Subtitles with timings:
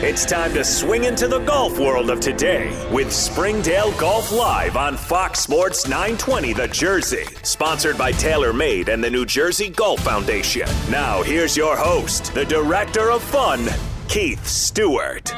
[0.00, 4.96] It's time to swing into the golf world of today with Springdale Golf Live on
[4.96, 7.24] Fox Sports 920 The Jersey.
[7.42, 10.68] Sponsored by TaylorMade and the New Jersey Golf Foundation.
[10.88, 13.66] Now, here's your host, the Director of Fun,
[14.06, 15.34] Keith Stewart.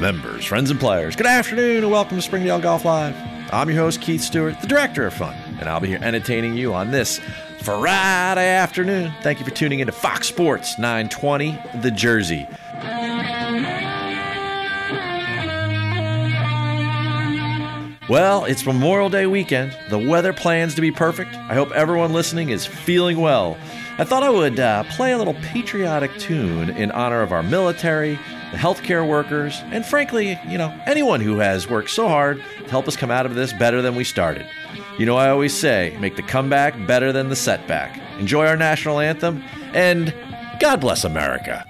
[0.00, 3.14] Members, friends, and players, good afternoon and welcome to Springdale Golf Live.
[3.52, 6.74] I'm your host, Keith Stewart, the Director of Fun, and I'll be here entertaining you
[6.74, 7.20] on this
[7.60, 9.12] Friday afternoon.
[9.22, 12.48] Thank you for tuning in to Fox Sports 920 The Jersey.
[18.08, 19.76] Well, it's Memorial Day weekend.
[19.90, 21.34] The weather plans to be perfect.
[21.34, 23.58] I hope everyone listening is feeling well.
[23.98, 28.14] I thought I would uh, play a little patriotic tune in honor of our military,
[28.50, 32.88] the healthcare workers, and frankly, you know, anyone who has worked so hard to help
[32.88, 34.46] us come out of this better than we started.
[34.98, 38.00] You know, I always say, make the comeback better than the setback.
[38.18, 40.14] Enjoy our national anthem, and
[40.60, 41.66] God bless America.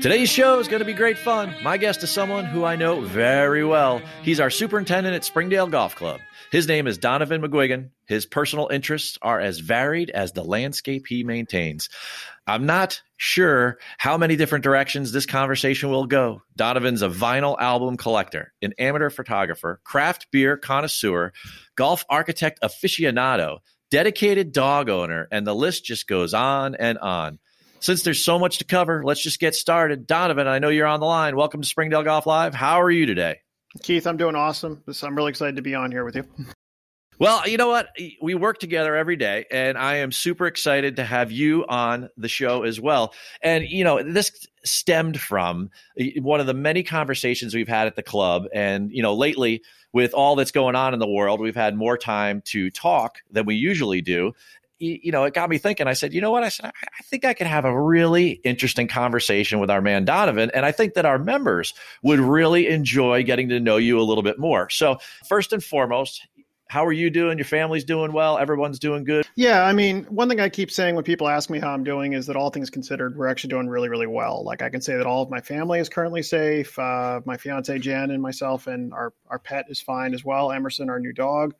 [0.00, 1.54] Today's show is going to be great fun.
[1.62, 4.00] My guest is someone who I know very well.
[4.22, 6.20] He's our superintendent at Springdale Golf Club.
[6.50, 7.90] His name is Donovan Maguigan.
[8.06, 11.90] His personal interests are as varied as the landscape he maintains.
[12.46, 16.40] I'm not sure how many different directions this conversation will go.
[16.56, 21.34] Donovan's a vinyl album collector, an amateur photographer, craft beer connoisseur,
[21.76, 23.58] golf architect aficionado,
[23.90, 27.38] dedicated dog owner, and the list just goes on and on
[27.80, 30.06] since there's so much to cover, let's just get started.
[30.06, 31.34] Donovan, I know you're on the line.
[31.34, 32.54] Welcome to Springdale Golf Live.
[32.54, 33.40] How are you today?
[33.82, 34.82] Keith, I'm doing awesome.
[35.02, 36.24] I'm really excited to be on here with you.
[37.18, 37.88] Well, you know what?
[38.22, 42.28] We work together every day, and I am super excited to have you on the
[42.28, 43.12] show as well.
[43.42, 47.94] And, you know, this stemmed from eh, one of the many conversations we've had at
[47.94, 48.46] the club.
[48.54, 51.98] And, you know, lately, with all that's going on in the world, we've had more
[51.98, 54.32] time to talk than we usually do
[54.80, 55.86] you know, it got me thinking.
[55.86, 56.42] I said, you know what?
[56.42, 60.50] I said, I think I could have a really interesting conversation with our man Donovan.
[60.54, 64.22] And I think that our members would really enjoy getting to know you a little
[64.22, 64.70] bit more.
[64.70, 66.26] So, first and foremost,
[66.70, 67.36] how are you doing?
[67.36, 68.38] Your family's doing well.
[68.38, 69.26] Everyone's doing good.
[69.34, 72.12] Yeah, I mean, one thing I keep saying when people ask me how I'm doing
[72.12, 74.44] is that all things considered, we're actually doing really, really well.
[74.44, 76.78] Like I can say that all of my family is currently safe.
[76.78, 80.52] Uh, my fiance Jen and myself and our our pet is fine as well.
[80.52, 81.54] Emerson, our new dog.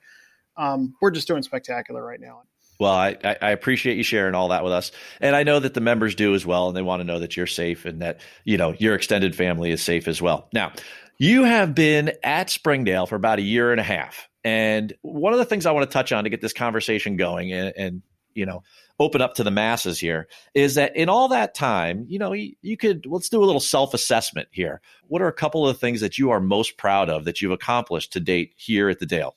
[0.56, 2.42] Um, we're just doing spectacular right now.
[2.80, 4.90] Well, I, I appreciate you sharing all that with us.
[5.20, 6.68] And I know that the members do as well.
[6.68, 9.70] And they want to know that you're safe and that, you know, your extended family
[9.70, 10.48] is safe as well.
[10.54, 10.72] Now,
[11.18, 14.28] you have been at Springdale for about a year and a half.
[14.42, 17.52] And one of the things I want to touch on to get this conversation going
[17.52, 18.02] and, and
[18.32, 18.62] you know,
[18.98, 22.54] open up to the masses here is that in all that time, you know, you,
[22.62, 24.80] you could let's do a little self assessment here.
[25.08, 28.14] What are a couple of things that you are most proud of that you've accomplished
[28.14, 29.34] to date here at the Dale?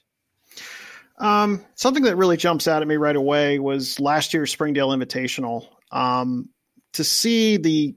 [1.24, 5.66] Um, something that really jumps out at me right away was last year's Springdale Invitational.
[5.90, 6.50] Um,
[6.94, 7.96] to see the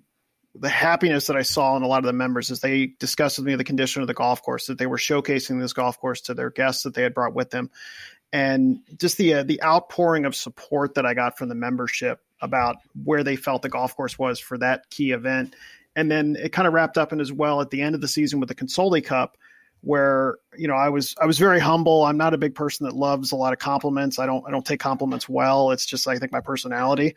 [0.54, 3.46] the happiness that I saw in a lot of the members as they discussed with
[3.46, 6.34] me the condition of the golf course, that they were showcasing this golf course to
[6.34, 7.68] their guests that they had brought with them,
[8.32, 12.76] and just the uh, the outpouring of support that I got from the membership about
[13.04, 15.56] where they felt the golf course was for that key event,
[15.96, 18.08] and then it kind of wrapped up in as well at the end of the
[18.08, 19.36] season with the Consoli Cup
[19.82, 22.04] where you know I was I was very humble.
[22.04, 24.18] I'm not a big person that loves a lot of compliments.
[24.18, 25.70] I don't I don't take compliments well.
[25.70, 27.14] It's just I think my personality.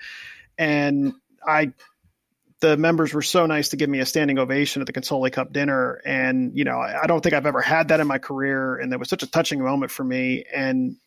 [0.57, 1.13] And
[1.45, 1.73] I
[2.61, 5.53] the members were so nice to give me a standing ovation at the Consoli Cup
[5.53, 6.01] dinner.
[6.05, 8.75] And, you know, I, I don't think I've ever had that in my career.
[8.75, 10.43] And that was such a touching moment for me.
[10.53, 10.97] And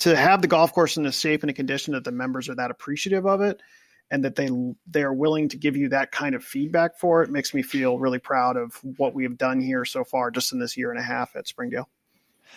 [0.00, 2.56] to have the golf course in the shape and a condition that the members are
[2.56, 3.60] that appreciative of it
[4.10, 4.48] and that they
[4.88, 7.98] they are willing to give you that kind of feedback for it makes me feel
[7.98, 11.00] really proud of what we have done here so far just in this year and
[11.00, 11.88] a half at Springdale.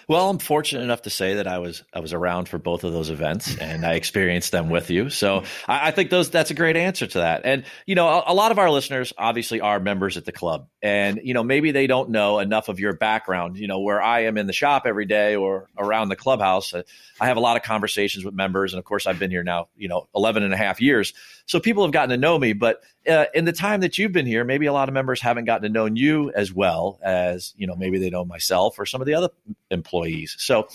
[0.07, 2.93] Well, I'm fortunate enough to say that I was I was around for both of
[2.93, 5.09] those events and I experienced them with you.
[5.09, 7.41] So I, I think those that's a great answer to that.
[7.45, 10.67] And you know, a, a, lot of our listeners obviously are members at the club,
[10.81, 13.57] and you know maybe they don't know enough of your background.
[13.57, 16.73] You know, where I am in the shop every day or around the clubhouse,
[17.19, 19.67] I have a lot of conversations with members, and of course I've been here now
[19.77, 21.13] you know 11 and a half years,
[21.45, 22.53] so people have gotten to know me.
[22.53, 25.45] But uh, in the time that you've been here, maybe a lot of members haven't
[25.45, 29.01] gotten to know you as well as you know maybe they know myself or some
[29.01, 29.29] of the other
[29.71, 30.35] employees.
[30.39, 30.67] So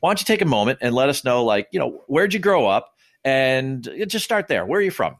[0.00, 2.40] why don't you take a moment and let us know, like you know, where'd you
[2.40, 2.94] grow up,
[3.24, 4.64] and just start there.
[4.64, 5.16] Where are you from?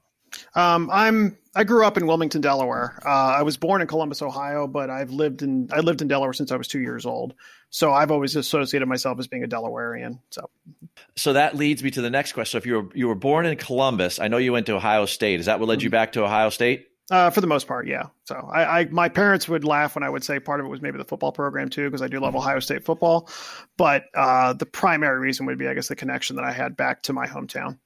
[0.55, 3.01] Um, I'm I grew up in Wilmington, Delaware.
[3.05, 6.33] Uh, I was born in Columbus, Ohio, but I've lived in I lived in Delaware
[6.33, 7.35] since I was two years old.
[7.71, 10.19] So I've always associated myself as being a Delawarean.
[10.31, 10.51] So,
[11.17, 12.53] so that leads me to the next question.
[12.53, 15.07] So if you were you were born in Columbus, I know you went to Ohio
[15.07, 15.41] State.
[15.41, 15.93] Is that what led you mm-hmm.
[15.93, 16.87] back to Ohio State?
[17.11, 18.05] Uh, for the most part, yeah.
[18.23, 20.81] So I, I, my parents would laugh when I would say part of it was
[20.81, 23.29] maybe the football program too, because I do love Ohio State football.
[23.77, 27.03] But uh, the primary reason would be, I guess, the connection that I had back
[27.05, 27.79] to my hometown.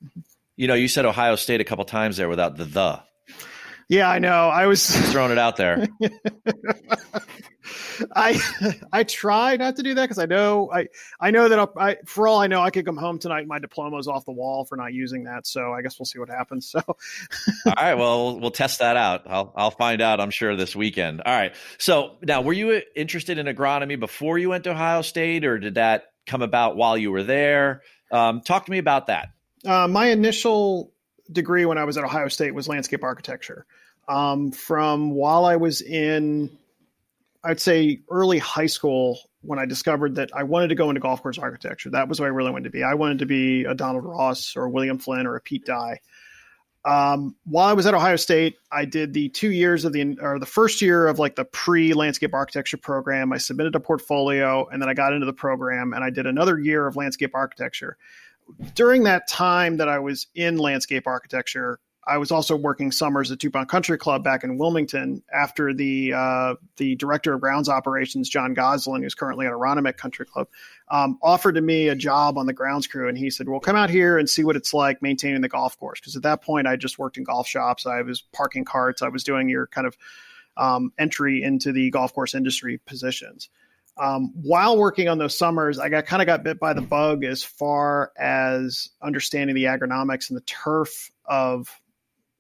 [0.56, 3.00] You know, you said Ohio State a couple times there without the the.
[3.88, 4.48] Yeah, I know.
[4.48, 5.86] I was throwing it out there.
[8.14, 8.38] I
[8.92, 10.88] I try not to do that because I know I
[11.20, 13.46] I know that I'll, I for all I know I could come home tonight.
[13.46, 15.46] My diploma's off the wall for not using that.
[15.46, 16.70] So I guess we'll see what happens.
[16.70, 16.96] So all
[17.76, 19.22] right, well we'll test that out.
[19.26, 20.20] I'll I'll find out.
[20.20, 21.20] I'm sure this weekend.
[21.20, 21.54] All right.
[21.78, 25.74] So now, were you interested in agronomy before you went to Ohio State, or did
[25.74, 27.82] that come about while you were there?
[28.10, 29.28] Um, talk to me about that.
[29.64, 30.92] Uh, my initial
[31.32, 33.66] degree when I was at Ohio State was landscape architecture.
[34.08, 36.50] Um, from while I was in
[37.44, 41.22] I'd say early high school when I discovered that I wanted to go into golf
[41.22, 41.90] course architecture.
[41.90, 42.82] That was what I really wanted to be.
[42.82, 46.00] I wanted to be a Donald Ross or William Flynn or a Pete Dye.
[46.86, 50.38] Um, while I was at Ohio State, I did the two years of the or
[50.38, 53.32] the first year of like the pre landscape architecture program.
[53.32, 56.58] I submitted a portfolio and then I got into the program and I did another
[56.58, 57.96] year of landscape architecture.
[58.74, 63.38] During that time that I was in landscape architecture, I was also working summers at
[63.38, 68.54] DuPont Country Club back in Wilmington after the uh, the director of grounds operations, John
[68.54, 70.48] Goslin, who's currently at Aronimink Country Club,
[70.90, 73.08] um, offered to me a job on the grounds crew.
[73.08, 75.78] And he said, well, come out here and see what it's like maintaining the golf
[75.78, 76.00] course.
[76.00, 77.86] Because at that point, I just worked in golf shops.
[77.86, 79.00] I was parking carts.
[79.00, 79.96] I was doing your kind of
[80.56, 83.48] um, entry into the golf course industry positions.
[83.96, 87.24] Um, while working on those summers, I got kind of got bit by the bug
[87.24, 91.68] as far as understanding the agronomics and the turf of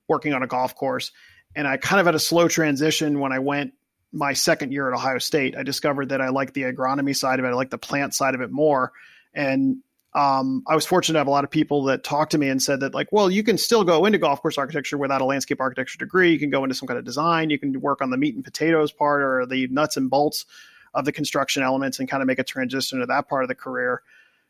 [0.08, 1.12] working on a golf course.
[1.54, 3.72] And I kind of had a slow transition when I went
[4.12, 5.56] my second year at Ohio State.
[5.56, 7.48] I discovered that I liked the agronomy side of it.
[7.48, 8.92] I like the plant side of it more.
[9.32, 9.78] And
[10.14, 12.62] um, I was fortunate to have a lot of people that talked to me and
[12.62, 15.60] said that, like, well, you can still go into golf course architecture without a landscape
[15.60, 16.32] architecture degree.
[16.32, 17.50] You can go into some kind of design.
[17.50, 20.46] You can work on the meat and potatoes part or the nuts and bolts
[20.94, 23.54] of the construction elements and kind of make a transition to that part of the
[23.54, 24.02] career.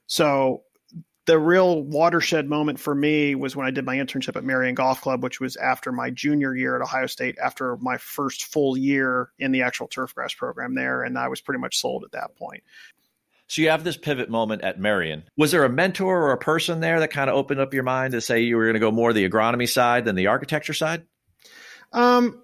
[0.06, 0.62] So
[1.26, 5.00] the real watershed moment for me was when I did my internship at Merion Golf
[5.00, 9.30] Club, which was after my junior year at Ohio State, after my first full year
[9.38, 11.02] in the actual turfgrass program there.
[11.02, 12.62] And I was pretty much sold at that point.
[13.46, 15.24] So you have this pivot moment at Merion.
[15.36, 18.12] Was there a mentor or a person there that kind of opened up your mind
[18.12, 21.04] to say you were going to go more the agronomy side than the architecture side?
[21.92, 22.42] Um,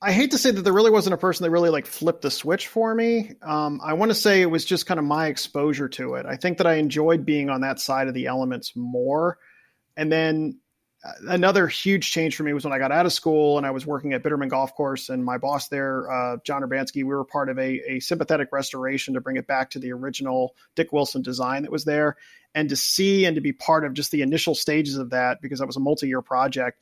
[0.00, 2.30] I hate to say that there really wasn't a person that really like flipped the
[2.30, 3.32] switch for me.
[3.42, 6.26] Um, I want to say it was just kind of my exposure to it.
[6.26, 9.38] I think that I enjoyed being on that side of the elements more.
[9.96, 10.60] And then
[11.04, 13.72] uh, another huge change for me was when I got out of school and I
[13.72, 17.24] was working at Bidermann Golf Course, and my boss there, uh, John Urbanski, we were
[17.24, 21.22] part of a, a sympathetic restoration to bring it back to the original Dick Wilson
[21.22, 22.16] design that was there.
[22.54, 25.58] And to see and to be part of just the initial stages of that, because
[25.58, 26.80] that was a multi year project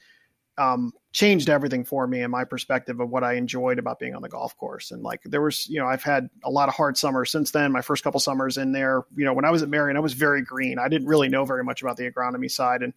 [0.58, 4.22] um, changed everything for me and my perspective of what I enjoyed about being on
[4.22, 4.90] the golf course.
[4.90, 7.72] And like there was, you know, I've had a lot of hard summers since then.
[7.72, 10.12] My first couple summers in there, you know, when I was at Merion, I was
[10.12, 10.78] very green.
[10.78, 12.92] I didn't really know very much about the agronomy side, and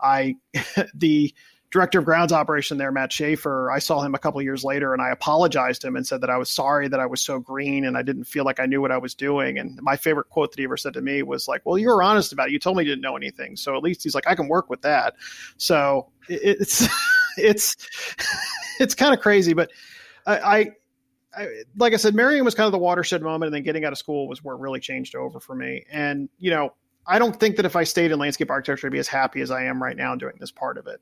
[0.00, 0.36] I
[0.94, 1.34] the
[1.74, 5.02] director of grounds operation there, Matt Shaffer, I saw him a couple years later and
[5.02, 7.84] I apologized to him and said that I was sorry that I was so green
[7.84, 9.58] and I didn't feel like I knew what I was doing.
[9.58, 12.00] And my favorite quote that he ever said to me was like, well, you were
[12.00, 12.52] honest about it.
[12.52, 13.56] You told me you didn't know anything.
[13.56, 15.14] So at least he's like, I can work with that.
[15.56, 16.88] So it's,
[17.36, 17.76] it's,
[18.80, 19.70] it's kind of crazy, but
[20.26, 20.70] I, I
[21.36, 23.92] I, like I said, Merion was kind of the watershed moment, and then getting out
[23.92, 25.84] of school was where it really changed over for me.
[25.90, 26.74] And you know,
[27.06, 29.50] I don't think that if I stayed in landscape architecture, I'd be as happy as
[29.50, 31.00] I am right now doing this part of it.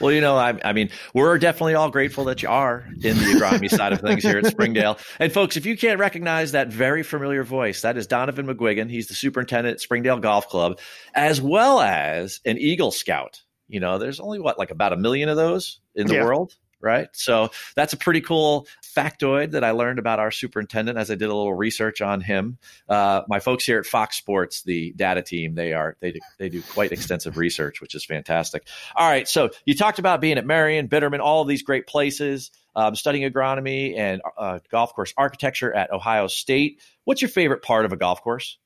[0.00, 3.24] Well, you know, I, I mean, we're definitely all grateful that you are in the
[3.24, 4.98] agronomy side of things here at Springdale.
[5.18, 8.90] And folks, if you can't recognize that very familiar voice, that is Donovan Maguigan.
[8.90, 10.78] He's the superintendent at Springdale Golf Club,
[11.14, 13.42] as well as an Eagle Scout.
[13.68, 16.24] You know, there's only what, like about a million of those in the yeah.
[16.24, 17.08] world right?
[17.12, 21.24] So that's a pretty cool factoid that I learned about our superintendent as I did
[21.24, 22.58] a little research on him.
[22.88, 26.48] Uh, my folks here at Fox Sports, the data team, they are they do, they
[26.48, 28.66] do quite extensive research, which is fantastic.
[28.94, 32.50] All right, so you talked about being at Merion, Bidermann, all of these great places.
[32.76, 36.82] Um, studying agronomy and uh, golf course architecture at Ohio State.
[37.04, 38.58] What's your favorite part of a golf course?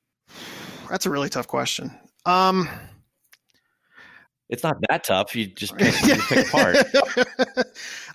[0.90, 1.92] That's a really tough question.
[2.26, 2.68] Um,
[4.50, 5.36] it's not that tough.
[5.36, 6.76] You just pick, you pick apart.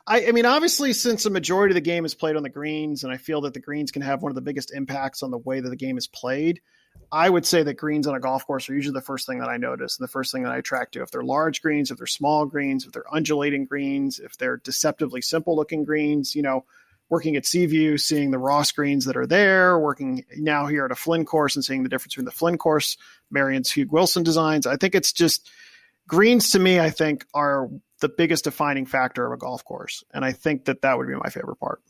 [0.05, 3.05] I, I, mean, obviously, since the majority of the game is played on the greens,
[3.05, 5.37] and I feel that the greens can have one of the biggest impacts on the
[5.37, 6.61] way that the game is played,
[7.09, 9.47] I would say that greens on a golf course are usually the first thing that
[9.47, 11.01] I notice and the first thing that I attract to.
[11.01, 15.21] If they're large greens, if they're small greens, if they're undulating greens, if they're deceptively
[15.21, 16.65] simple looking greens, you know,
[17.07, 20.95] working at Seaview, seeing the raw greens that are there, working now here at a
[20.95, 22.97] Flynn course and seeing the difference between the Flynn course,
[23.31, 24.67] Merion's Hugh Wilson designs.
[24.67, 25.49] I think it's just–
[26.07, 27.69] greens to me, I think, are
[28.01, 30.03] the biggest defining factor of a golf course.
[30.13, 31.81] And I think that that would be my favorite part.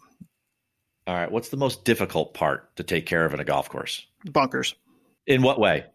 [1.08, 1.32] All right.
[1.32, 4.06] What's the most difficult part to take care of in a golf course?
[4.26, 4.76] Bunkers.
[5.28, 5.86] In what way?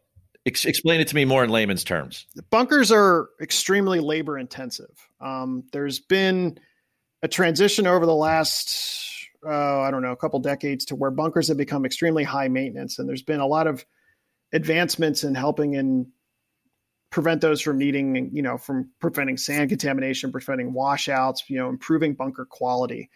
[0.46, 2.26] Ex- explain it to me more in layman's terms.
[2.50, 4.90] Bunkers are extremely labor intensive.
[5.20, 6.58] Um, there's been
[7.22, 11.48] a transition over the last, uh, I don't know, a couple decades to where bunkers
[11.48, 12.98] have become extremely high maintenance.
[12.98, 13.84] And there's been a lot of
[14.52, 16.10] advancements in helping in
[17.10, 22.14] prevent those from needing, you know, from preventing sand contamination, preventing washouts, you know, improving
[22.14, 23.10] bunker quality.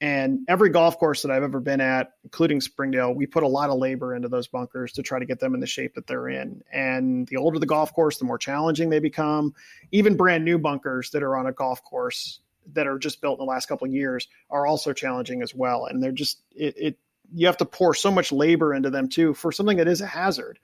[0.00, 3.70] And every golf course that I've ever been at, including Springdale, we put a lot
[3.70, 6.28] of labor into those bunkers to try to get them in the shape that they're
[6.28, 6.60] in.
[6.70, 9.54] And the older the golf course, the more challenging they become.
[9.92, 12.40] Even brand new bunkers that are on a golf course
[12.74, 15.86] that are just built in the last couple of years are also challenging as well.
[15.86, 16.98] And they're just it, it
[17.32, 20.06] you have to pour so much labor into them too for something that is a
[20.06, 20.58] hazard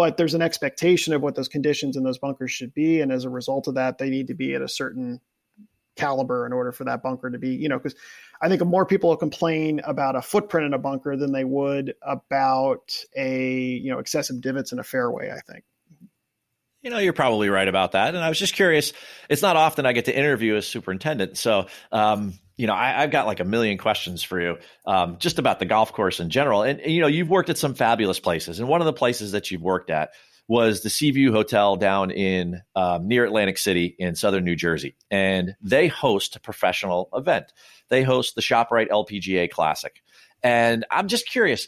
[0.00, 3.26] but there's an expectation of what those conditions in those bunkers should be and as
[3.26, 5.20] a result of that they need to be at a certain
[5.94, 7.94] caliber in order for that bunker to be you know because
[8.40, 11.92] i think more people will complain about a footprint in a bunker than they would
[12.00, 15.64] about a you know excessive divots in a fairway i think
[16.82, 18.14] you know, you're probably right about that.
[18.14, 18.94] And I was just curious.
[19.28, 23.10] It's not often I get to interview a superintendent, so um, you know, I, have
[23.10, 26.62] got like a million questions for you, um, just about the golf course in general.
[26.62, 29.32] And, and, you know, you've worked at some fabulous places, and one of the places
[29.32, 30.10] that you've worked at
[30.46, 35.54] was the Seaview Hotel down in um, near Atlantic City in southern New Jersey, and
[35.62, 37.46] they host a professional event.
[37.88, 40.02] They host the ShopRite LPGA Classic,
[40.42, 41.66] and I'm just curious,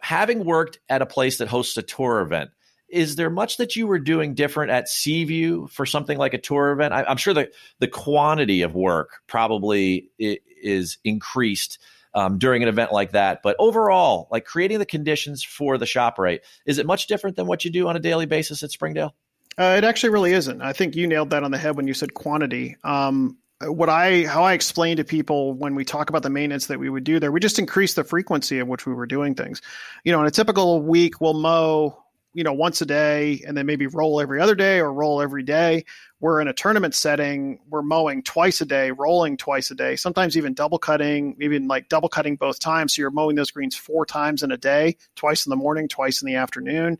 [0.00, 2.50] having worked at a place that hosts a tour event
[2.90, 6.72] is there much that you were doing different at Seaview for something like a tour
[6.72, 6.92] event?
[6.92, 11.78] I, am sure that the quantity of work probably is increased
[12.14, 13.42] um, during an event like that.
[13.42, 17.64] But overall, like creating the conditions for the ShopRite, is it much different than what
[17.64, 19.14] you do on a daily basis at Springdale?
[19.58, 20.62] Uh, it actually really isn't.
[20.62, 22.76] I think you nailed that on the head when you said quantity.
[22.84, 26.78] Um, what I how I explain to people when we talk about the maintenance that
[26.78, 29.60] we would do there, we just increase the frequency of which we were doing things.
[30.02, 33.66] You know, in a typical week, we'll mow you know once a day and then
[33.66, 35.84] maybe roll every other day or roll every day.
[36.20, 37.60] We're in a tournament setting.
[37.68, 41.88] We're mowing twice a day rolling twice a day sometimes even double cutting even like
[41.88, 42.94] double cutting both times.
[42.94, 46.22] So you're mowing those greens four times in a day twice in the morning twice
[46.22, 46.98] in the afternoon.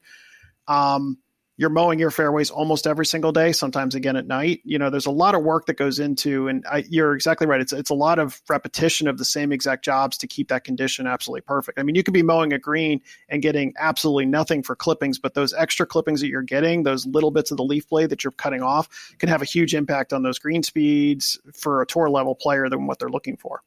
[0.68, 1.18] Um,
[1.60, 4.62] you're mowing your fairways almost every single day, sometimes again at night.
[4.64, 7.60] You know, there's a lot of work that goes into, and I, you're exactly right.
[7.60, 11.06] It's it's a lot of repetition of the same exact jobs to keep that condition
[11.06, 11.78] absolutely perfect.
[11.78, 15.34] I mean, you could be mowing a green and getting absolutely nothing for clippings, but
[15.34, 18.30] those extra clippings that you're getting, those little bits of the leaf blade that you're
[18.30, 18.88] cutting off,
[19.18, 22.86] can have a huge impact on those green speeds for a tour level player than
[22.86, 23.60] what they're looking for.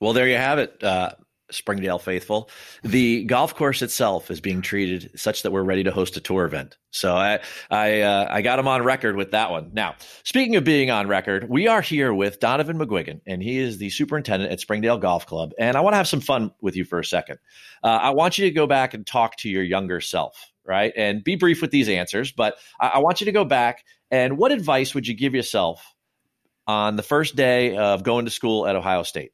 [0.00, 0.82] Well, there you have it.
[0.82, 1.12] Uh,
[1.50, 2.50] Springdale faithful.
[2.82, 6.44] The golf course itself is being treated such that we're ready to host a tour
[6.44, 6.76] event.
[6.90, 7.40] So I
[7.70, 9.70] I uh, I got him on record with that one.
[9.72, 13.78] Now, speaking of being on record, we are here with Donovan Maguigan, and he is
[13.78, 15.52] the superintendent at Springdale Golf Club.
[15.58, 17.38] And I want to have some fun with you for a second.
[17.82, 20.92] Uh, I want you to go back and talk to your younger self, right?
[20.96, 24.36] And be brief with these answers, but I, I want you to go back and
[24.36, 25.94] what advice would you give yourself
[26.66, 29.32] on the first day of going to school at Ohio State?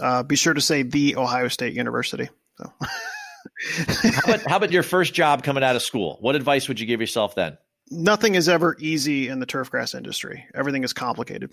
[0.00, 2.28] Uh, be sure to say the Ohio State University.
[2.56, 2.72] So.
[2.80, 6.18] how, about, how about your first job coming out of school?
[6.20, 7.58] What advice would you give yourself then?
[7.90, 10.46] Nothing is ever easy in the turfgrass industry.
[10.54, 11.52] Everything is complicated.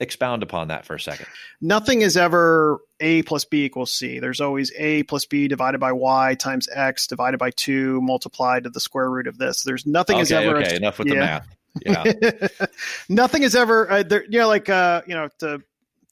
[0.00, 1.26] Expound upon that for a second.
[1.60, 4.18] Nothing is ever A plus B equals C.
[4.18, 8.70] There's always A plus B divided by Y times X divided by two multiplied to
[8.70, 9.62] the square root of this.
[9.62, 10.56] There's nothing okay, is ever.
[10.56, 11.14] Okay, enough with yeah.
[11.14, 12.48] the math.
[12.60, 12.66] Yeah.
[13.08, 15.62] nothing is ever uh, there, you know like uh you know to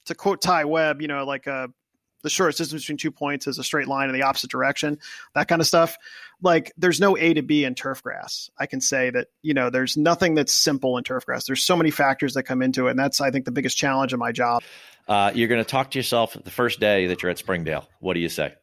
[0.06, 1.68] to quote Ty Webb, you know, like uh,
[2.22, 4.98] the shortest distance between two points is a straight line in the opposite direction,
[5.34, 5.96] that kind of stuff.
[6.42, 8.50] Like there's no A to B in turf grass.
[8.58, 11.46] I can say that, you know, there's nothing that's simple in turf grass.
[11.46, 12.90] There's so many factors that come into it.
[12.90, 14.62] And that's, I think, the biggest challenge of my job.
[15.08, 17.88] Uh, you're going to talk to yourself the first day that you're at Springdale.
[18.00, 18.54] What do you say?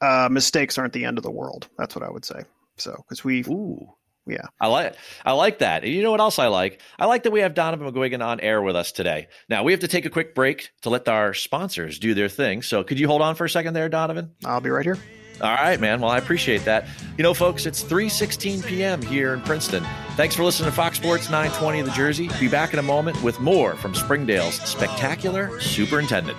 [0.00, 1.68] Uh, mistakes aren't the end of the world.
[1.78, 2.42] That's what I would say.
[2.76, 3.94] So, because we, Ooh
[4.26, 4.46] yeah.
[4.60, 5.84] I like I like that.
[5.84, 6.80] And you know what else I like?
[6.98, 9.28] I like that we have Donovan Maguigan on air with us today.
[9.48, 12.62] Now we have to take a quick break to let our sponsors do their thing.
[12.62, 14.32] So could you hold on for a second there, Donovan?
[14.44, 14.98] I'll be right here.
[15.40, 16.00] All right, man.
[16.00, 16.86] Well, I appreciate that.
[17.18, 19.02] You know, folks, it's 3:16 p.m.
[19.02, 19.84] here in Princeton.
[20.16, 22.30] Thanks for listening to Fox Sports 920 of the Jersey.
[22.38, 26.38] Be back in a moment with more from Springdale's spectacular superintendent.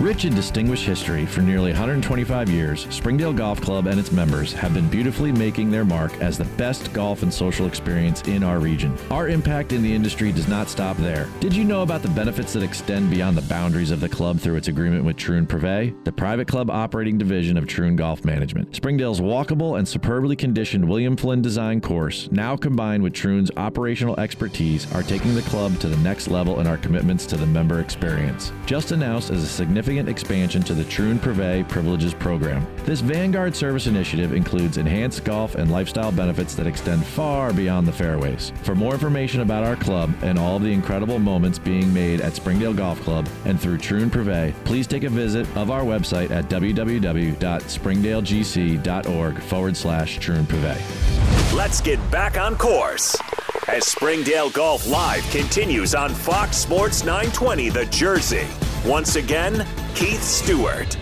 [0.00, 4.72] Rich in distinguished history for nearly 125 years, Springdale Golf Club and its members have
[4.72, 8.96] been beautifully making their mark as the best golf and social experience in our region.
[9.10, 11.26] Our impact in the industry does not stop there.
[11.40, 14.54] Did you know about the benefits that extend beyond the boundaries of the club through
[14.54, 18.76] its agreement with Troon Privé, the private club operating division of Troon Golf Management?
[18.76, 24.90] Springdale's walkable and superbly conditioned William Flynn design course, now combined with Troon's operational expertise,
[24.92, 28.52] are taking the club to the next level in our commitments to the member experience.
[28.64, 32.66] Just announced as a significant significant expansion to the Troon Privé Privileges program.
[32.84, 37.92] This Vanguard service initiative includes enhanced golf and lifestyle benefits that extend far beyond the
[37.92, 38.52] fairways.
[38.64, 42.74] For more information about our club and all the incredible moments being made at Springdale
[42.74, 49.40] Golf Club and through Troon Privé, please take a visit of our website at www.springdalegc.org
[49.40, 51.56] forward slash Troon Privé.
[51.56, 53.16] Let's get back on course
[53.68, 58.46] as Springdale Golf Live continues on Fox Sports 920 The Jersey.
[58.88, 60.96] Once again, Keith Stewart.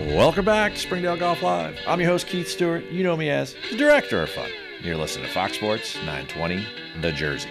[0.00, 1.76] Welcome back to Springdale Golf Live.
[1.86, 2.86] I'm your host, Keith Stewart.
[2.86, 4.48] You know me as the Director of Fun.
[4.80, 6.66] You're listening to Fox Sports 920,
[7.02, 7.50] The Jersey.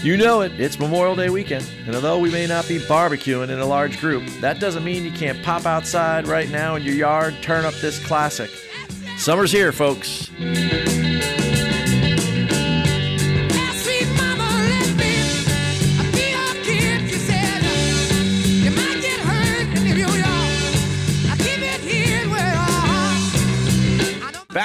[0.00, 3.58] You know it, it's Memorial Day weekend, and although we may not be barbecuing in
[3.58, 7.34] a large group, that doesn't mean you can't pop outside right now in your yard,
[7.42, 8.50] turn up this classic.
[9.18, 10.30] Summer's here, folks.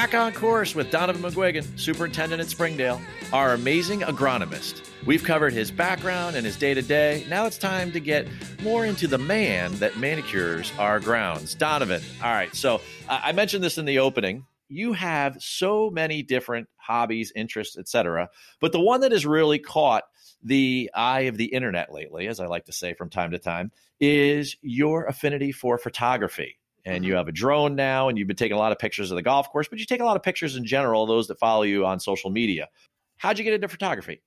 [0.08, 3.02] Back on course with Donovan Maguigan, superintendent at Springdale,
[3.34, 4.90] our amazing agronomist.
[5.06, 7.26] We've covered his background and his day to day.
[7.28, 8.26] Now it's time to get
[8.64, 11.56] more into the man that manicures our grounds.
[11.56, 12.02] Donovan.
[12.24, 12.56] All right.
[12.56, 12.76] So
[13.10, 14.46] uh, I mentioned this in the opening.
[14.70, 18.30] You have so many different hobbies, interests, etc.
[18.62, 20.06] But the one that has really caught
[20.42, 23.74] the eye of the internet lately, as I like to say from time to time,
[24.00, 26.57] is your affinity for photography
[26.88, 27.18] and you mm-hmm.
[27.18, 29.52] have a drone now and you've been taking a lot of pictures of the golf
[29.52, 32.00] course, but you take a lot of pictures in general, those that follow you on
[32.00, 32.70] social media.
[33.18, 34.22] How'd you get into photography?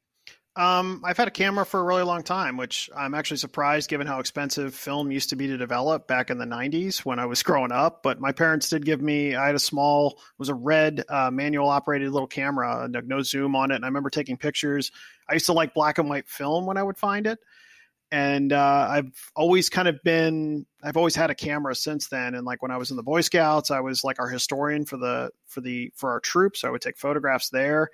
[0.56, 4.06] Um, I've had a camera for a really long time, which I'm actually surprised given
[4.06, 7.42] how expensive film used to be to develop back in the 90s when I was
[7.44, 8.02] growing up.
[8.02, 11.30] But my parents did give me, I had a small, it was a red uh,
[11.30, 13.76] manual operated little camera, no, no zoom on it.
[13.76, 14.90] And I remember taking pictures.
[15.28, 17.38] I used to like black and white film when I would find it
[18.12, 22.34] and uh, I've always kind of been I've always had a camera since then.
[22.34, 24.96] And like when I was in the Boy Scouts, I was like our historian for
[24.96, 26.60] the for the for our troops.
[26.60, 27.90] So I would take photographs there,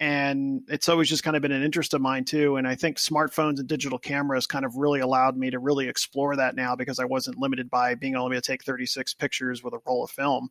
[0.00, 2.56] and it's always just kind of been an interest of mine too.
[2.56, 6.36] And I think smartphones and digital cameras kind of really allowed me to really explore
[6.36, 9.80] that now because I wasn't limited by being able to take 36 pictures with a
[9.86, 10.48] roll of film.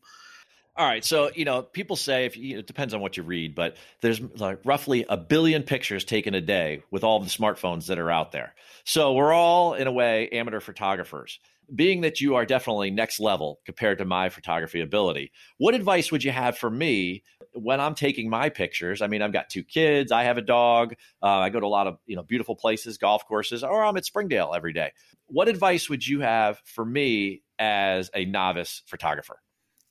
[0.78, 3.56] All right, so you know, people say if you, it depends on what you read,
[3.56, 7.98] but there's like roughly a billion pictures taken a day with all the smartphones that
[7.98, 8.54] are out there.
[8.84, 11.40] So we're all, in a way, amateur photographers.
[11.74, 16.24] Being that you are definitely next level compared to my photography ability, what advice would
[16.24, 19.02] you have for me when I'm taking my pictures?
[19.02, 21.68] I mean, I've got two kids, I have a dog, uh, I go to a
[21.68, 24.92] lot of you know beautiful places, golf courses, or I'm at Springdale every day.
[25.26, 29.40] What advice would you have for me as a novice photographer?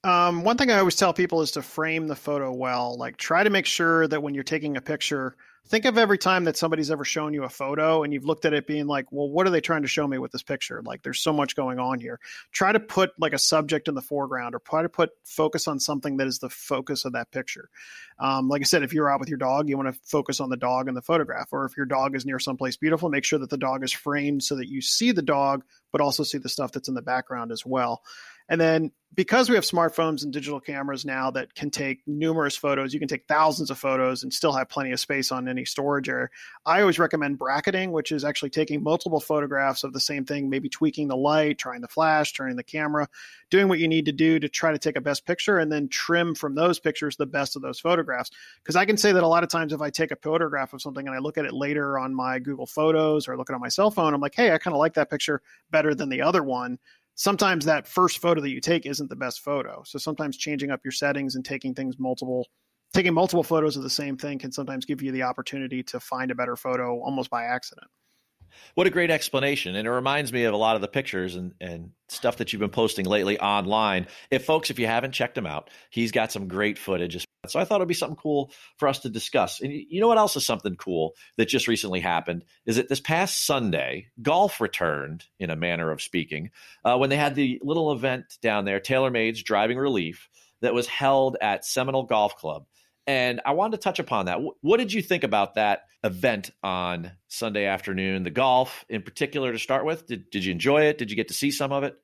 [0.06, 2.96] Um, one thing I always tell people is to frame the photo well.
[2.96, 5.34] Like, try to make sure that when you're taking a picture,
[5.66, 8.52] think of every time that somebody's ever shown you a photo and you've looked at
[8.52, 10.80] it being like, well, what are they trying to show me with this picture?
[10.84, 12.20] Like, there's so much going on here.
[12.52, 15.80] Try to put like a subject in the foreground or try to put focus on
[15.80, 17.68] something that is the focus of that picture.
[18.20, 20.50] Um, like I said, if you're out with your dog, you want to focus on
[20.50, 21.48] the dog in the photograph.
[21.50, 24.44] Or if your dog is near someplace beautiful, make sure that the dog is framed
[24.44, 27.50] so that you see the dog, but also see the stuff that's in the background
[27.50, 28.02] as well.
[28.48, 32.92] And then because we have smartphones and digital cameras now that can take numerous photos,
[32.92, 36.08] you can take thousands of photos and still have plenty of space on any storage
[36.08, 36.28] area.
[36.66, 40.68] I always recommend bracketing, which is actually taking multiple photographs of the same thing, maybe
[40.68, 43.08] tweaking the light, trying the flash, turning the camera,
[43.50, 45.88] doing what you need to do to try to take a best picture and then
[45.88, 48.30] trim from those pictures the best of those photographs.
[48.62, 50.82] Because I can say that a lot of times if I take a photograph of
[50.82, 53.56] something and I look at it later on my Google Photos or look at it
[53.56, 56.10] on my cell phone, I'm like, hey, I kind of like that picture better than
[56.10, 56.78] the other one
[57.16, 59.82] sometimes that first photo that you take isn't the best photo.
[59.84, 62.46] So sometimes changing up your settings and taking things multiple
[62.94, 66.30] taking multiple photos of the same thing can sometimes give you the opportunity to find
[66.30, 67.88] a better photo almost by accident.
[68.74, 69.76] What a great explanation.
[69.76, 72.60] And it reminds me of a lot of the pictures and, and stuff that you've
[72.60, 74.06] been posting lately online.
[74.30, 77.26] If folks, if you haven't checked him out, he's got some great footage.
[77.46, 79.60] So I thought it'd be something cool for us to discuss.
[79.60, 83.00] And you know what else is something cool that just recently happened is that this
[83.00, 86.50] past Sunday, golf returned in a manner of speaking
[86.84, 90.28] uh, when they had the little event down there, TaylorMade's Driving Relief,
[90.62, 92.66] that was held at Seminole Golf Club.
[93.06, 94.40] And I wanted to touch upon that.
[94.60, 98.24] What did you think about that event on Sunday afternoon?
[98.24, 100.06] The golf in particular to start with.
[100.06, 100.98] Did, did you enjoy it?
[100.98, 101.96] Did you get to see some of it?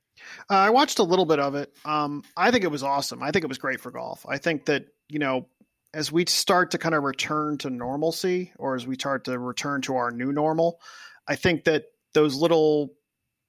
[0.50, 1.72] Uh, I watched a little bit of it.
[1.84, 3.22] Um, I think it was awesome.
[3.22, 4.24] I think it was great for golf.
[4.28, 5.48] I think that, you know,
[5.94, 9.82] as we start to kind of return to normalcy or as we start to return
[9.82, 10.80] to our new normal,
[11.26, 11.84] I think that
[12.14, 12.94] those little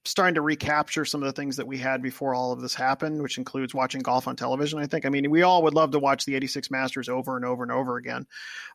[0.06, 3.22] starting to recapture some of the things that we had before all of this happened,
[3.22, 4.80] which includes watching golf on television.
[4.80, 5.06] I think.
[5.06, 7.72] I mean, we all would love to watch the '86 Masters over and over and
[7.72, 8.28] over again,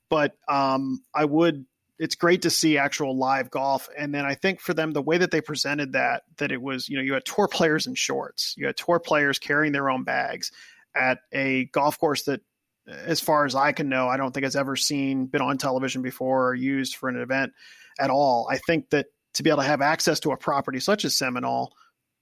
[0.08, 1.66] but um, I would.
[2.00, 5.18] It's great to see actual live golf, and then I think for them, the way
[5.18, 8.54] that they presented that, that it was, you know, you had tour players in shorts,
[8.56, 10.52] you had tour players carrying their own bags
[10.94, 12.40] at a golf course that
[12.88, 16.02] as far as I can know, I don't think has ever seen been on television
[16.02, 17.52] before or used for an event
[17.98, 18.48] at all.
[18.50, 21.72] I think that to be able to have access to a property such as Seminole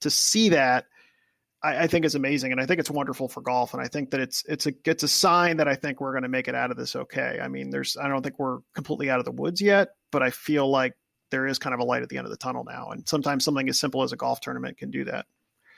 [0.00, 0.86] to see that
[1.62, 4.10] I, I, think is amazing and I think it's wonderful for golf and I think
[4.10, 6.54] that it's it's a it's a sign that I think we're going to make it
[6.54, 7.38] out of this okay.
[7.42, 10.30] I mean there's I don't think we're completely out of the woods yet, but I
[10.30, 10.94] feel like
[11.30, 13.44] there is kind of a light at the end of the tunnel now and sometimes
[13.44, 15.26] something as simple as a golf tournament can do that.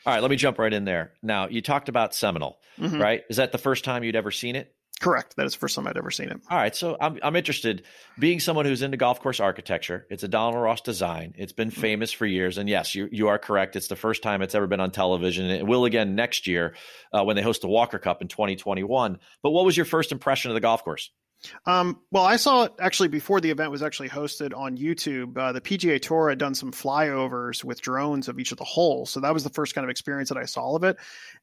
[0.07, 1.13] All right, let me jump right in there.
[1.23, 3.01] Now, you talked about Seminole, mm-hmm.
[3.01, 3.25] right?
[3.29, 4.75] Is that the first time you'd ever seen it?
[5.01, 5.37] Correct.
[5.37, 6.41] That is the first time I'd ever seen it.
[6.51, 6.75] All right.
[6.75, 7.85] So I'm, I'm interested.
[8.19, 11.35] Being someone who's into golf course architecture, it's a Donald Ross design.
[11.39, 11.81] It's been mm-hmm.
[11.81, 12.59] famous for years.
[12.59, 13.77] And yes, you, you are correct.
[13.77, 15.47] It's the first time it's ever been on television.
[15.51, 16.75] It will again next year
[17.13, 19.19] uh, when they host the Walker Cup in 2021.
[19.43, 21.11] But what was your first impression of the golf course?
[21.67, 25.39] Um, well, I saw it actually before the event was actually hosted on YouTube.
[25.39, 29.11] Uh, the PGA Tour had done some flyovers with drones of each of the holes,
[29.11, 30.97] so that was the first kind of experience that I saw of it.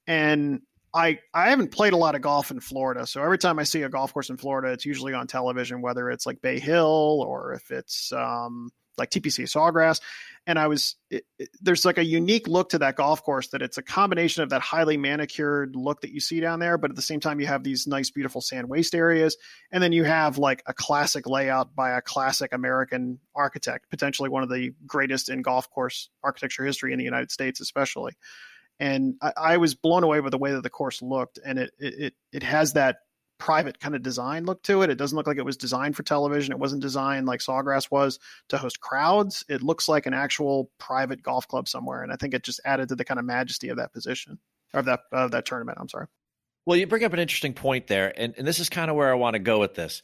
[0.05, 0.61] And
[0.95, 3.81] I I haven't played a lot of golf in Florida, so every time I see
[3.81, 7.53] a golf course in Florida, it's usually on television, whether it's like Bay Hill or
[7.53, 9.99] if it's um, like TPC Sawgrass.
[10.47, 13.61] And I was it, it, there's like a unique look to that golf course that
[13.61, 16.95] it's a combination of that highly manicured look that you see down there, but at
[16.95, 19.35] the same time you have these nice, beautiful sand waste areas,
[19.73, 24.43] and then you have like a classic layout by a classic American architect, potentially one
[24.43, 28.13] of the greatest in golf course architecture history in the United States, especially
[28.79, 31.71] and I, I, was blown away by the way that the course looked, and it
[31.79, 32.99] it it has that
[33.37, 34.89] private kind of design look to it.
[34.89, 36.51] It doesn't look like it was designed for television.
[36.51, 39.43] It wasn't designed like Sawgrass was to host crowds.
[39.49, 42.89] It looks like an actual private golf club somewhere, and I think it just added
[42.89, 44.39] to the kind of majesty of that position
[44.73, 45.77] of that of that tournament.
[45.79, 46.07] I'm sorry.
[46.65, 49.11] Well, you bring up an interesting point there, and, and this is kind of where
[49.11, 50.01] I want to go with this.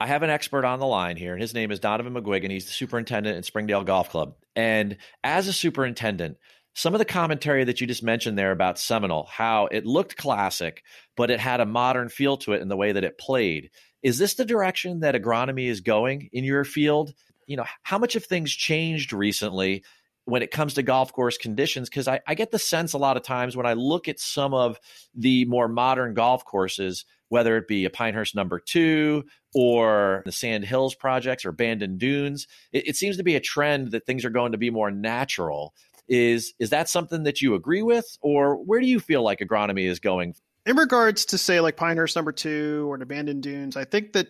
[0.00, 2.50] I have an expert on the line here, and his name is Donovan Maguigan.
[2.50, 4.36] He's the superintendent at Springdale Golf Club.
[4.54, 6.38] And as a superintendent,
[6.78, 10.84] some of the commentary that you just mentioned there about Seminole, how it looked classic,
[11.16, 13.70] but it had a modern feel to it in the way that it played.
[14.04, 17.14] Is this the direction that agronomy is going in your field?
[17.48, 19.82] You know, how much have things changed recently
[20.24, 21.88] when it comes to golf course conditions?
[21.88, 24.54] Because I, I get the sense a lot of times when I look at some
[24.54, 24.78] of
[25.16, 30.64] the more modern golf courses, whether it be a Pinehurst number two or the Sand
[30.64, 34.30] Hills projects or Bandon Dunes, it, it seems to be a trend that things are
[34.30, 35.74] going to be more natural.
[36.08, 39.88] Is is that something that you agree with, or where do you feel like agronomy
[39.88, 40.34] is going?
[40.64, 44.28] In regards to say like Pinehurst Number Two or the Bandon Dunes, I think that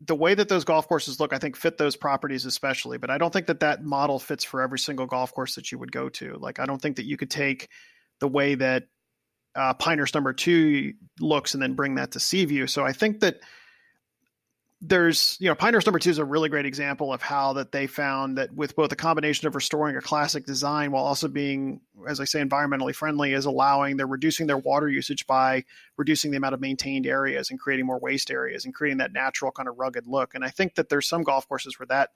[0.00, 2.98] the way that those golf courses look, I think fit those properties especially.
[2.98, 5.78] But I don't think that that model fits for every single golf course that you
[5.78, 6.36] would go to.
[6.38, 7.68] Like I don't think that you could take
[8.20, 8.84] the way that
[9.54, 12.66] uh, Pinehurst Number Two looks and then bring that to Seaview.
[12.66, 13.40] So I think that
[14.82, 17.86] there's you know Pinehurst number two is a really great example of how that they
[17.86, 22.20] found that with both a combination of restoring a classic design while also being as
[22.20, 25.64] i say environmentally friendly is allowing they're reducing their water usage by
[25.96, 29.50] reducing the amount of maintained areas and creating more waste areas and creating that natural
[29.50, 30.34] kind of rugged look.
[30.34, 32.10] And i think that there's some golf courses where that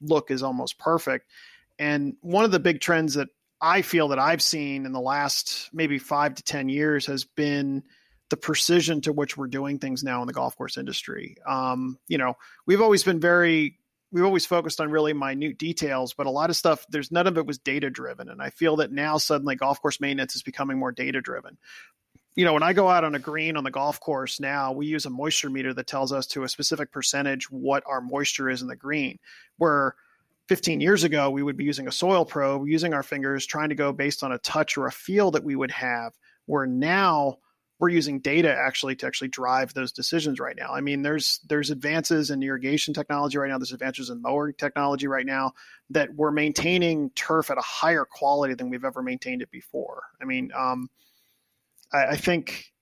[0.00, 1.30] look is almost perfect.
[1.78, 3.28] And one of the big trends that
[3.60, 7.82] i feel that i've seen in the last maybe five to ten years has been
[8.30, 11.36] the precision to which we're doing things now in the golf course industry.
[11.46, 12.34] Um, you know,
[12.66, 13.78] we've always been very
[14.12, 17.36] we've always focused on really minute details, but a lot of stuff there's none of
[17.36, 20.78] it was data driven, and I feel that now suddenly golf course maintenance is becoming
[20.78, 21.58] more data driven.
[22.36, 24.86] You know, when I go out on a green on the golf course now, we
[24.86, 28.62] use a moisture meter that tells us to a specific percentage what our moisture is
[28.62, 29.18] in the green.
[29.56, 29.94] Where
[30.48, 33.76] 15 years ago, we would be using a soil probe, using our fingers, trying to
[33.76, 36.12] go based on a touch or a feel that we would have.
[36.46, 37.38] Where now
[37.84, 40.72] we're using data actually to actually drive those decisions right now.
[40.72, 43.58] I mean, there's there's advances in irrigation technology right now.
[43.58, 45.52] There's advances in mower technology right now
[45.90, 50.04] that we're maintaining turf at a higher quality than we've ever maintained it before.
[50.18, 50.88] I mean, um,
[51.92, 52.72] I, I think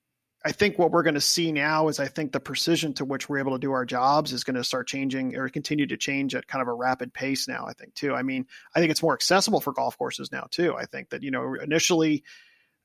[0.44, 3.28] I think what we're going to see now is I think the precision to which
[3.28, 6.36] we're able to do our jobs is going to start changing or continue to change
[6.36, 8.14] at kind of a rapid pace now, I think too.
[8.14, 10.76] I mean, I think it's more accessible for golf courses now too.
[10.76, 12.22] I think that, you know, initially,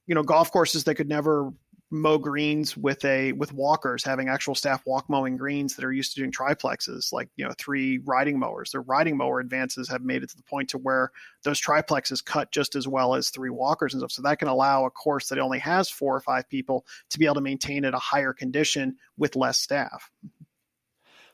[0.08, 1.54] you know, golf courses that could never
[1.90, 6.14] mow greens with a with walkers having actual staff walk mowing greens that are used
[6.14, 8.72] to doing triplexes like you know three riding mowers.
[8.72, 11.12] Their riding mower advances have made it to the point to where
[11.44, 14.12] those triplexes cut just as well as three walkers and stuff.
[14.12, 17.26] So that can allow a course that only has four or five people to be
[17.26, 20.12] able to maintain at a higher condition with less staff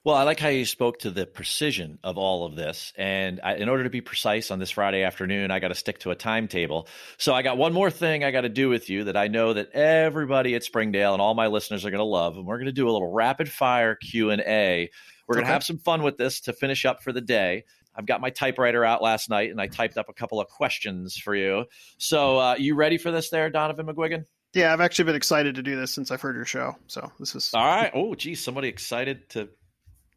[0.04, 2.92] well, I like how you spoke to the precision of all of this.
[2.98, 6.00] And I, in order to be precise on this Friday afternoon, I got to stick
[6.00, 6.90] to a timetable.
[7.18, 9.54] So I got one more thing I got to do with you that I know
[9.54, 12.36] that everybody at Springdale and all my listeners are going to love.
[12.36, 14.90] And we're going to do a little rapid fire Q&A.
[15.26, 17.64] We're going to have some fun with this to finish up for the day.
[17.96, 21.16] I've got my typewriter out last night and I typed up a couple of questions
[21.16, 21.66] for you.
[21.98, 24.26] So, uh, you ready for this there, Donovan Maguigan?
[24.54, 26.76] Yeah, I've actually been excited to do this since I've heard your show.
[26.88, 27.92] So this is all right.
[27.94, 29.50] Oh, geez, somebody excited to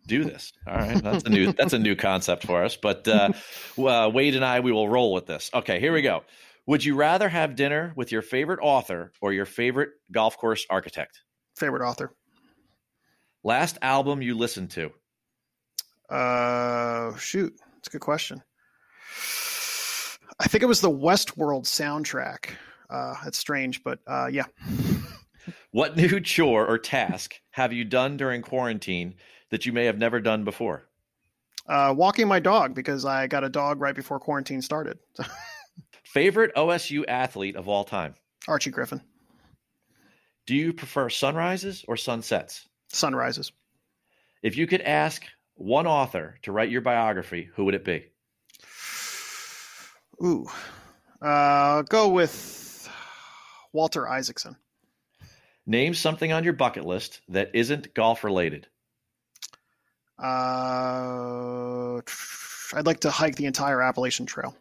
[0.07, 0.53] do this.
[0.67, 2.77] All right, that's a new that's a new concept for us.
[2.77, 3.33] But uh,
[3.79, 5.51] uh, Wade and I, we will roll with this.
[5.53, 6.23] Okay, here we go.
[6.67, 11.23] Would you rather have dinner with your favorite author or your favorite golf course architect?
[11.57, 12.13] Favorite author.
[13.45, 14.91] Last album you listened to?
[16.11, 18.43] Uh, shoot, that's a good question.
[20.41, 22.51] I think it was the Westworld soundtrack.
[22.91, 24.47] Uh, it's strange, but uh, yeah.
[25.71, 29.15] what new chore or task have you done during quarantine
[29.51, 30.89] that you may have never done before?
[31.69, 34.99] Uh, walking my dog because I got a dog right before quarantine started.
[36.05, 38.15] Favorite OSU athlete of all time?
[38.47, 39.01] Archie Griffin.
[40.47, 42.69] Do you prefer sunrises or sunsets?
[42.93, 43.51] Sunrises.
[44.43, 48.07] If you could ask one author to write your biography, who would it be?
[50.23, 50.47] Ooh,
[51.21, 52.89] uh, go with
[53.73, 54.57] Walter Isaacson.
[55.67, 58.69] Name something on your bucket list that isn't golf related.
[60.19, 62.01] Uh,
[62.75, 64.57] I'd like to hike the entire Appalachian Trail.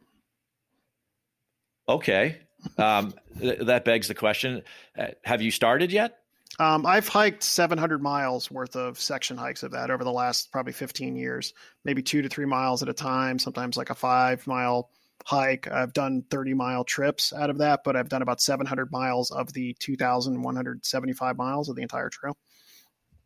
[1.88, 2.38] Okay.
[2.78, 4.64] Um, th- that begs the question
[4.98, 6.18] uh, Have you started yet?
[6.58, 10.74] Um, I've hiked 700 miles worth of section hikes of that over the last probably
[10.74, 14.90] 15 years, maybe two to three miles at a time, sometimes like a five mile
[15.26, 15.70] hike.
[15.70, 19.52] I've done 30 mile trips out of that, but I've done about 700 miles of
[19.54, 22.38] the 2,175 miles of the entire trail.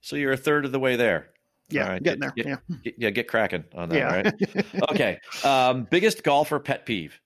[0.02, 1.30] So you're a third of the way there.
[1.70, 2.04] Yeah, right.
[2.04, 2.34] getting there.
[2.36, 3.96] Get, yeah, get, yeah, get cracking on that.
[3.98, 4.56] Yeah.
[4.56, 4.66] Right.
[4.92, 5.20] okay.
[5.44, 7.20] Um, biggest golfer pet peeve.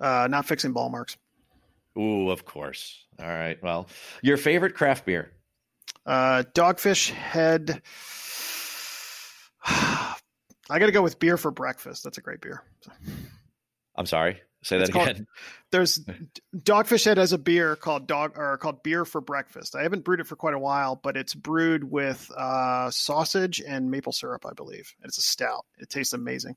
[0.00, 1.16] Uh, not fixing ball marks.
[1.98, 3.04] Ooh, of course.
[3.18, 3.62] All right.
[3.62, 3.88] Well,
[4.22, 5.32] your favorite craft beer.
[6.04, 7.82] Uh, Dogfish Head.
[9.64, 12.04] I got to go with beer for breakfast.
[12.04, 12.62] That's a great beer.
[13.96, 14.40] I'm sorry.
[14.66, 15.26] Say that called, again.
[15.70, 16.04] There's
[16.56, 19.76] Dogfish Head has a beer called dog or called beer for breakfast.
[19.76, 23.92] I haven't brewed it for quite a while, but it's brewed with uh, sausage and
[23.92, 24.92] maple syrup, I believe.
[25.00, 25.66] And it's a stout.
[25.78, 26.56] It tastes amazing.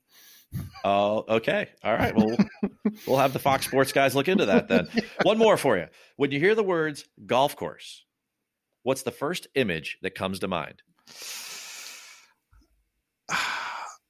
[0.83, 1.69] Oh, okay.
[1.83, 2.15] All right.
[2.15, 2.35] Well,
[3.07, 4.87] we'll have the Fox Sports guys look into that then.
[5.21, 5.85] One more for you.
[6.15, 8.05] When you hear the words golf course,
[8.81, 10.81] what's the first image that comes to mind?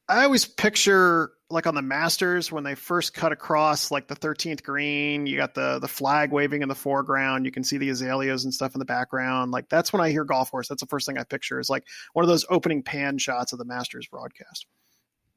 [0.09, 4.63] I always picture like on the Masters when they first cut across like the 13th
[4.63, 8.43] green, you got the the flag waving in the foreground, you can see the azaleas
[8.43, 9.51] and stuff in the background.
[9.51, 10.67] Like that's when I hear golf course.
[10.67, 13.59] That's the first thing I picture is like one of those opening pan shots of
[13.59, 14.65] the Masters broadcast.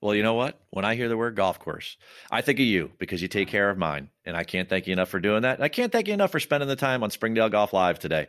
[0.00, 0.58] Well, you know what?
[0.70, 1.96] When I hear the word golf course,
[2.30, 4.94] I think of you because you take care of mine, and I can't thank you
[4.94, 5.58] enough for doing that.
[5.58, 8.26] And I can't thank you enough for spending the time on Springdale Golf Live today.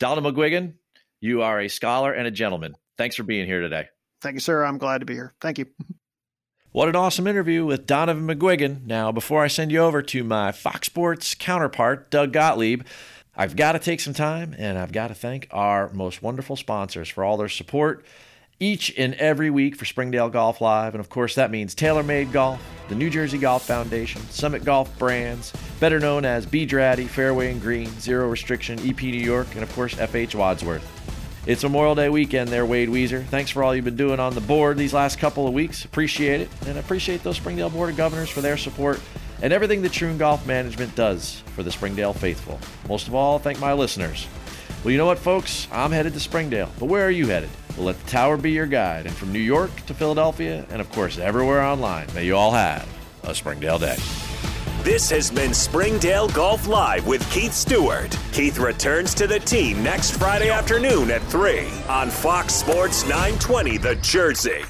[0.00, 0.74] Donald Maguigan,
[1.20, 2.74] you are a scholar and a gentleman.
[2.98, 3.86] Thanks for being here today.
[4.22, 4.64] Thank you, sir.
[4.64, 5.34] I'm glad to be here.
[5.40, 5.66] Thank you.
[6.74, 8.86] What an awesome interview with Donovan Maguigan.
[8.86, 12.84] Now, before I send you over to my Fox Sports counterpart, Doug Gottlieb,
[13.36, 17.10] I've got to take some time and I've got to thank our most wonderful sponsors
[17.10, 18.06] for all their support
[18.58, 20.94] each and every week for Springdale Golf Live.
[20.94, 25.52] And of course, that means TaylorMade Golf, the New Jersey Golf Foundation, Summit Golf Brands,
[25.78, 26.64] better known as B.
[26.64, 31.01] Draddy, Fairway and Green, Zero Restriction, EP New York, and of course, FH Wadsworth.
[31.44, 33.24] It's Memorial Day weekend there, Wade Weezer.
[33.24, 35.84] Thanks for all you've been doing on the board these last couple of weeks.
[35.84, 36.48] Appreciate it.
[36.68, 39.00] And appreciate those Springdale Board of Governors for their support
[39.42, 42.60] and everything that Troon Golf Management does for the Springdale faithful.
[42.88, 44.28] Most of all, thank my listeners.
[44.84, 45.66] Well, you know what, folks?
[45.72, 47.50] I'm headed to Springdale, but where are you headed?
[47.76, 49.06] We'll let the tower be your guide.
[49.06, 52.86] And from New York to Philadelphia, and of course everywhere online, may you all have
[53.24, 53.96] a Springdale day.
[54.82, 58.18] This has been Springdale Golf Live with Keith Stewart.
[58.32, 63.94] Keith returns to the team next Friday afternoon at 3 on Fox Sports 920 The
[63.94, 64.64] Jersey.